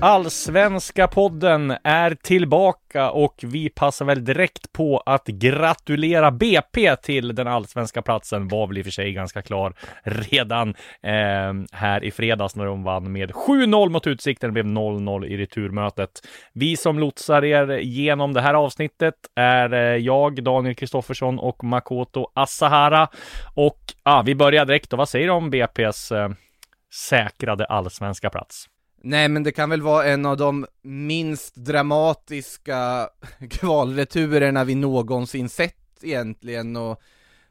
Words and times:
Allsvenska 0.00 1.08
podden 1.08 1.74
är 1.84 2.14
tillbaka 2.14 3.10
och 3.10 3.34
vi 3.42 3.68
passar 3.68 4.04
väl 4.04 4.24
direkt 4.24 4.72
på 4.72 5.02
att 5.06 5.26
gratulera 5.26 6.30
BP 6.30 6.96
till 6.96 7.34
den 7.34 7.46
allsvenska 7.46 8.02
platsen. 8.02 8.48
Var 8.48 8.66
väl 8.66 8.78
i 8.78 8.80
och 8.80 8.84
för 8.84 8.92
sig 8.92 9.12
ganska 9.12 9.42
klar 9.42 9.74
redan 10.02 10.68
eh, 11.02 11.52
här 11.72 12.04
i 12.04 12.10
fredags 12.10 12.56
när 12.56 12.66
de 12.66 12.82
vann 12.82 13.12
med 13.12 13.30
7-0 13.30 13.88
mot 13.88 14.06
Utsikten. 14.06 14.48
Det 14.48 14.52
blev 14.52 14.66
0-0 14.66 15.26
i 15.26 15.36
returmötet. 15.36 16.10
Vi 16.52 16.76
som 16.76 16.98
lotsar 16.98 17.44
er 17.44 17.78
genom 17.78 18.32
det 18.32 18.40
här 18.40 18.54
avsnittet 18.54 19.14
är 19.34 19.72
eh, 19.72 19.96
jag, 19.96 20.44
Daniel 20.44 20.74
Kristoffersson 20.74 21.38
och 21.38 21.64
Makoto 21.64 22.30
Asahara. 22.34 23.08
Och 23.54 23.80
ah, 24.02 24.22
vi 24.22 24.34
börjar 24.34 24.64
direkt. 24.64 24.92
Och 24.92 24.98
vad 24.98 25.08
säger 25.08 25.26
du 25.26 25.32
om 25.32 25.52
BP's 25.52 26.22
eh, 26.22 26.30
säkrade 27.08 27.64
allsvenska 27.64 28.30
plats? 28.30 28.68
Nej 29.06 29.28
men 29.28 29.42
det 29.42 29.52
kan 29.52 29.70
väl 29.70 29.82
vara 29.82 30.04
en 30.04 30.26
av 30.26 30.36
de 30.36 30.66
minst 30.82 31.54
dramatiska 31.54 33.08
kvalreturerna 33.50 34.64
vi 34.64 34.74
någonsin 34.74 35.48
sett 35.48 35.76
egentligen 36.02 36.76
och 36.76 37.00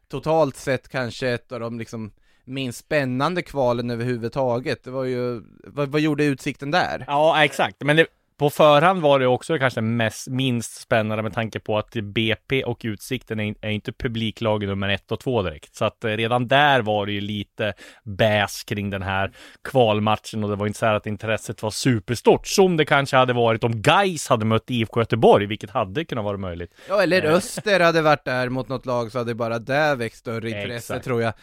totalt 0.08 0.56
sett 0.56 0.90
kanske 0.90 1.30
ett 1.30 1.52
av 1.52 1.60
de 1.60 1.80
liksom 1.80 2.12
minst 2.46 2.80
spännande 2.80 3.42
kvalen 3.42 3.90
överhuvudtaget. 3.90 4.84
Det 4.84 4.92
var 4.92 5.04
ju, 5.04 5.44
vad, 5.64 5.90
vad 5.90 6.02
gjorde 6.02 6.26
Utsikten 6.26 6.72
där? 6.72 7.04
Ja, 7.08 7.44
exakt. 7.44 7.82
Men 7.84 7.96
det, 7.96 8.08
på 8.38 8.50
förhand 8.50 9.02
var 9.02 9.20
det 9.20 9.28
också 9.28 9.60
kanske 9.60 9.82
mest, 9.82 10.28
minst 10.28 10.82
spännande 10.82 11.24
med 11.24 11.34
tanke 11.34 11.60
på 11.60 11.78
att 11.78 11.92
BP 11.92 12.64
och 12.64 12.82
Utsikten 12.84 13.40
är, 13.40 13.56
är 13.62 13.70
inte 13.70 13.92
publiklagen 13.92 14.70
nummer 14.70 14.90
ett 14.90 15.12
och 15.12 15.20
två 15.20 15.42
direkt. 15.42 15.76
Så 15.76 15.86
att 15.86 16.04
eh, 16.04 16.10
redan 16.10 16.48
där 16.48 16.82
var 16.82 17.06
det 17.06 17.12
ju 17.12 17.22
lite 17.22 17.74
bäs 18.04 18.64
kring 18.64 18.90
den 18.90 19.02
här 19.02 19.32
kvalmatchen 19.64 20.44
och 20.44 20.50
det 20.50 20.56
var 20.56 20.68
inte 20.68 20.80
så 20.80 20.86
här 20.86 20.94
att 20.94 21.08
intresset 21.08 21.64
var 21.64 21.72
superstort 21.72 22.48
som 22.48 22.78
det 22.78 22.86
kanske 22.86 23.18
hade 23.18 23.34
varit 23.34 23.64
om 23.64 23.82
Geis 23.86 24.28
hade 24.28 24.46
mött 24.46 24.70
IFK 24.70 25.00
Göteborg, 25.00 25.46
vilket 25.46 25.70
hade 25.70 26.06
kunnat 26.06 26.26
vara 26.26 26.38
möjligt. 26.38 26.74
Ja, 26.90 27.04
eller 27.04 27.24
Öster 27.24 27.80
hade 27.80 28.02
varit 28.02 28.26
där 28.26 28.50
mot 28.50 28.68
något 28.68 28.86
lag 28.86 29.12
så 29.12 29.18
hade 29.18 29.36
bara 29.36 29.60
där 29.60 29.96
väckt 29.96 30.16
större 30.16 30.50
intresse 30.50 30.76
Exakt. 30.76 31.06
tror 31.06 31.22
jag. 31.22 31.34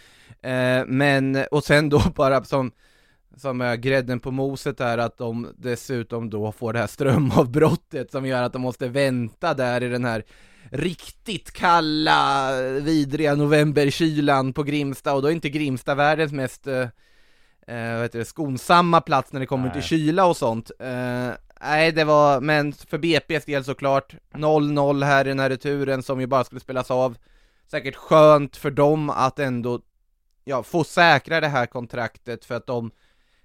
Eh, 0.43 0.85
men, 0.87 1.45
och 1.51 1.65
sen 1.65 1.89
då 1.89 2.03
bara 2.17 2.45
som 2.45 2.73
som 3.37 3.61
är 3.61 3.77
grädden 3.77 4.21
på 4.21 4.31
moset 4.31 4.81
är 4.81 4.99
att 4.99 5.19
de 5.19 5.55
dessutom 5.57 6.31
då 6.31 6.53
får 6.53 6.73
det 6.73 6.79
här 6.79 6.87
strömavbrottet 6.87 8.11
som 8.11 8.27
gör 8.27 8.43
att 8.43 8.53
de 8.53 8.63
måste 8.63 8.89
vänta 8.89 9.55
där 9.55 9.83
i 9.83 9.89
den 9.89 10.05
här 10.05 10.25
riktigt 10.71 11.53
kalla, 11.53 12.53
vidriga 12.63 13.35
novemberkylan 13.35 14.53
på 14.53 14.63
Grimsta 14.63 15.15
och 15.15 15.23
då 15.23 15.29
är 15.29 15.33
inte 15.33 15.49
Grimsta 15.49 15.95
världens 15.95 16.33
mest 16.33 16.67
eh, 16.67 16.89
eh, 17.67 17.93
vad 17.93 18.03
heter 18.03 18.19
det, 18.19 18.25
skonsamma 18.25 19.01
plats 19.01 19.33
när 19.33 19.41
det 19.41 19.47
kommer 19.47 19.65
Nej. 19.65 19.73
till 19.73 19.83
kyla 19.83 20.27
och 20.27 20.37
sånt. 20.37 20.71
Eh, 20.79 21.31
nej, 21.61 21.93
det 21.93 22.05
var, 22.05 22.41
men 22.41 22.73
för 22.73 22.99
BP's 22.99 23.47
del 23.47 23.65
såklart, 23.65 24.15
0-0 24.35 25.05
här 25.05 25.25
i 25.25 25.29
den 25.29 25.41
här 25.41 25.51
returen 25.51 26.03
som 26.03 26.21
ju 26.21 26.27
bara 26.27 26.45
skulle 26.45 26.61
spelas 26.61 26.91
av. 26.91 27.17
Säkert 27.71 27.97
skönt 27.97 28.57
för 28.57 28.71
dem 28.71 29.11
att 29.11 29.39
ändå, 29.39 29.81
ja, 30.45 30.63
få 30.63 30.85
säkra 30.85 31.41
det 31.41 31.49
här 31.49 31.67
kontraktet 31.67 32.45
för 32.45 32.55
att 32.55 32.67
de 32.67 32.91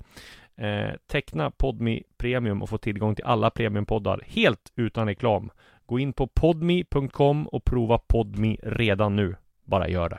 Eh, 0.57 0.91
teckna 1.07 1.51
Podmi 1.51 2.03
Premium 2.17 2.63
och 2.63 2.69
få 2.69 2.79
tillgång 2.79 3.15
till 3.15 3.25
alla 3.25 3.51
premiumpoddar 3.51 4.23
helt 4.27 4.73
utan 4.77 5.07
reklam. 5.07 5.51
Gå 5.87 5.99
in 5.99 6.13
på 6.13 6.27
podmi.com 6.27 7.47
och 7.47 7.65
prova 7.65 7.99
Podmi 7.99 8.59
redan 8.63 9.17
nu. 9.17 9.37
Bara 9.65 9.89
gör 9.89 10.09
det. 10.09 10.19